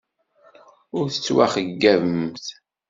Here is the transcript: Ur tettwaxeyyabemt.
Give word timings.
Ur 0.97 1.05
tettwaxeyyabemt. 1.13 2.45